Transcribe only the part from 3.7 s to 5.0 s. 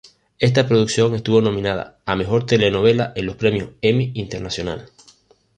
Emmy Internacional.